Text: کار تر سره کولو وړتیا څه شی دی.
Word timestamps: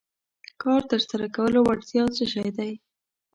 کار 0.61 0.81
تر 0.91 1.01
سره 1.09 1.25
کولو 1.35 1.59
وړتیا 1.67 2.03
څه 2.15 2.23
شی 2.33 2.49
دی. 2.57 2.71